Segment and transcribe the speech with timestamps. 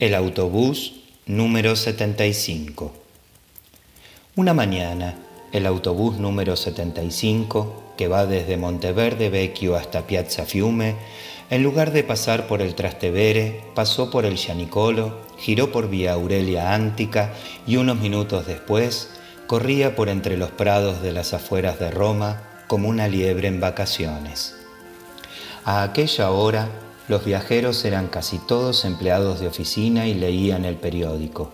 [0.00, 0.92] El autobús
[1.26, 2.92] número 75.
[4.36, 5.16] Una mañana,
[5.50, 10.94] el autobús número 75, que va desde Monteverde Vecchio hasta Piazza Fiume,
[11.50, 16.74] en lugar de pasar por el Trastevere, pasó por el Gianicolo, giró por Vía Aurelia
[16.74, 17.34] Antica
[17.66, 19.10] y unos minutos después
[19.48, 24.54] corría por entre los prados de las afueras de Roma como una liebre en vacaciones.
[25.64, 26.68] A aquella hora,
[27.08, 31.50] los viajeros eran casi todos empleados de oficina y leían el periódico,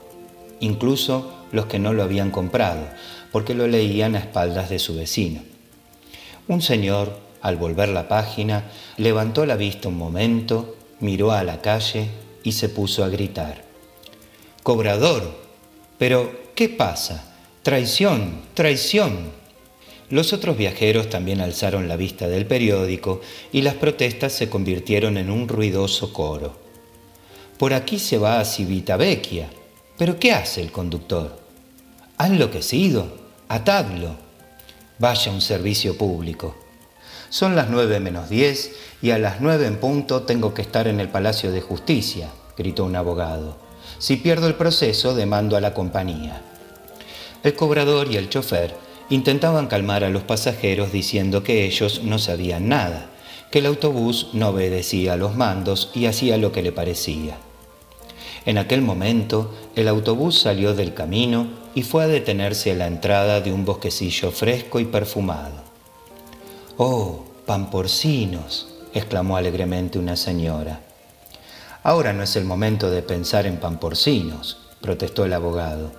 [0.61, 2.89] incluso los que no lo habían comprado,
[3.31, 5.41] porque lo leían a espaldas de su vecino.
[6.49, 8.65] Un señor, al volver la página,
[8.97, 12.09] levantó la vista un momento, miró a la calle
[12.43, 13.65] y se puso a gritar.
[14.63, 15.37] Cobrador,
[15.99, 17.33] pero ¿qué pasa?
[17.63, 19.44] Traición, traición.
[20.11, 23.21] Los otros viajeros también alzaron la vista del periódico
[23.53, 26.57] y las protestas se convirtieron en un ruidoso coro.
[27.59, 29.49] Por aquí se va a Civitavecchia.
[29.97, 31.39] ¿Pero qué hace el conductor?
[32.19, 33.17] ¿Ha enloquecido?
[33.49, 34.17] Atadlo.
[34.99, 36.55] Vaya un servicio público.
[37.31, 41.01] Son las nueve menos diez y a las nueve en punto tengo que estar en
[41.01, 43.57] el Palacio de Justicia, gritó un abogado.
[43.99, 46.43] Si pierdo el proceso, demando a la compañía.
[47.43, 48.75] El cobrador y el chofer
[49.11, 53.11] intentaban calmar a los pasajeros diciendo que ellos no sabían nada,
[53.51, 57.39] que el autobús no obedecía a los mandos y hacía lo que le parecía.
[58.47, 63.41] En aquel momento, el autobús salió del camino y fue a detenerse a la entrada
[63.41, 65.63] de un bosquecillo fresco y perfumado.
[66.77, 68.69] ¡Oh, pamporcinos!
[68.93, 70.81] exclamó alegremente una señora.
[71.83, 75.93] Ahora no es el momento de pensar en pamporcinos, protestó el abogado.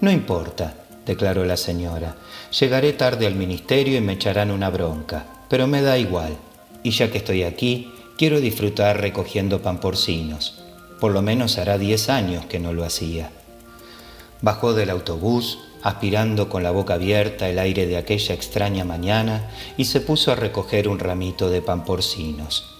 [0.00, 0.74] No importa,
[1.06, 2.16] declaró la señora.
[2.58, 6.36] Llegaré tarde al ministerio y me echarán una bronca, pero me da igual.
[6.82, 10.62] Y ya que estoy aquí, quiero disfrutar recogiendo pamporcinos.
[11.00, 13.30] Por lo menos hará diez años que no lo hacía.
[14.40, 19.86] Bajó del autobús, aspirando con la boca abierta el aire de aquella extraña mañana, y
[19.86, 22.71] se puso a recoger un ramito de pamporcinos.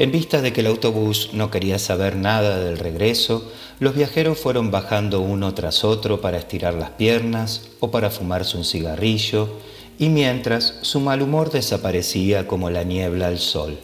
[0.00, 4.70] En vista de que el autobús no quería saber nada del regreso, los viajeros fueron
[4.70, 9.50] bajando uno tras otro para estirar las piernas o para fumarse un cigarrillo,
[9.98, 13.78] y mientras su mal humor desaparecía como la niebla al sol.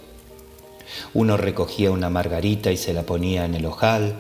[1.13, 4.15] Uno recogía una margarita y se la ponía en el ojal,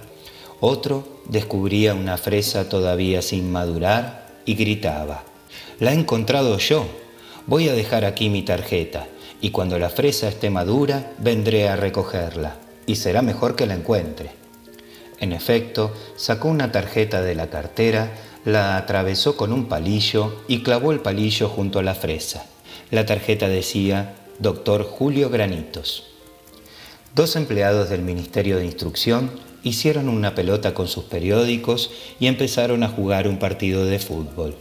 [0.60, 5.24] otro descubría una fresa todavía sin madurar y gritaba,
[5.80, 6.84] La he encontrado yo,
[7.46, 9.08] voy a dejar aquí mi tarjeta
[9.40, 14.30] y cuando la fresa esté madura vendré a recogerla, y será mejor que la encuentre.
[15.20, 18.12] En efecto, sacó una tarjeta de la cartera,
[18.44, 22.46] la atravesó con un palillo y clavó el palillo junto a la fresa.
[22.90, 26.04] La tarjeta decía Doctor Julio Granitos.
[27.14, 29.30] Dos empleados del Ministerio de Instrucción
[29.62, 34.54] hicieron una pelota con sus periódicos y empezaron a jugar un partido de fútbol.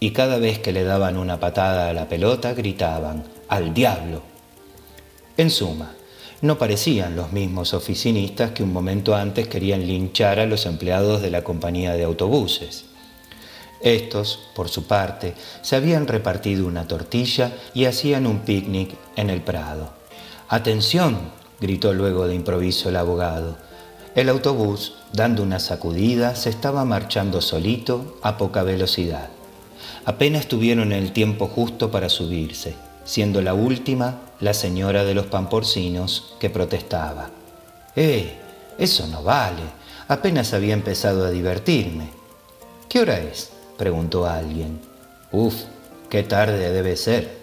[0.00, 4.22] Y cada vez que le daban una patada a la pelota gritaban, al diablo.
[5.36, 5.94] En suma,
[6.40, 11.30] no parecían los mismos oficinistas que un momento antes querían linchar a los empleados de
[11.30, 12.84] la compañía de autobuses.
[13.80, 19.40] Estos, por su parte, se habían repartido una tortilla y hacían un picnic en el
[19.40, 19.92] Prado.
[20.48, 21.18] ¡Atención!
[21.60, 23.56] gritó luego de improviso el abogado.
[24.14, 29.30] El autobús, dando una sacudida, se estaba marchando solito a poca velocidad.
[30.04, 36.34] Apenas tuvieron el tiempo justo para subirse siendo la última la señora de los pamporcinos
[36.38, 37.30] que protestaba.
[37.96, 38.36] ¡Eh!
[38.78, 39.62] Eso no vale.
[40.08, 42.10] Apenas había empezado a divertirme.
[42.86, 43.50] ¿Qué hora es?
[43.78, 44.80] preguntó alguien.
[45.32, 45.54] Uf,
[46.10, 47.38] qué tarde debe ser.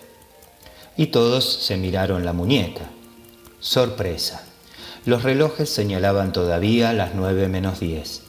[0.95, 2.83] Y todos se miraron la muñeca.
[3.59, 4.43] Sorpresa.
[5.03, 8.21] Los relojes señalaban todavía las nueve menos diez.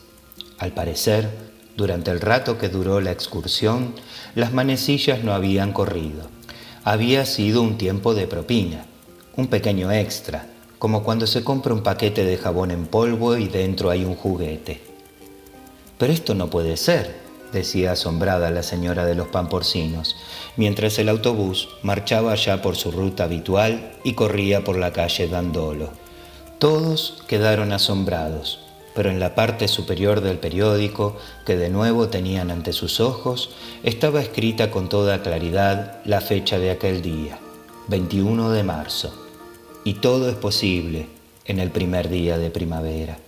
[0.58, 1.28] Al parecer,
[1.76, 3.94] durante el rato que duró la excursión,
[4.34, 6.34] las manecillas no habían corrido
[6.86, 8.86] había sido un tiempo de propina,
[9.36, 10.47] un pequeño extra,
[10.78, 14.80] como cuando se compra un paquete de jabón en polvo y dentro hay un juguete.
[15.98, 17.16] Pero esto no puede ser,
[17.53, 20.15] decía asombrada la señora de los pamporcinos,
[20.56, 25.91] mientras el autobús marchaba ya por su ruta habitual y corría por la calle Dandolo.
[26.60, 28.60] Todos quedaron asombrados,
[28.97, 33.51] pero en la parte superior del periódico, que de nuevo tenían ante sus ojos,
[33.83, 37.39] estaba escrita con toda claridad la fecha de aquel día,
[37.89, 39.15] 21 de marzo.
[39.84, 41.09] Y todo es posible
[41.45, 43.19] en el primer día de primavera.